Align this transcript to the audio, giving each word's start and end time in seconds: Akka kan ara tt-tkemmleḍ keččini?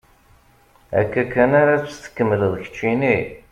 Akka 0.99 1.23
kan 1.33 1.51
ara 1.61 1.75
tt-tkemmleḍ 1.83 2.53
keččini? 2.63 3.15